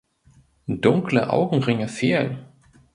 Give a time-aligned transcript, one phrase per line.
[0.67, 2.39] Dunkle Augenringe fehlen.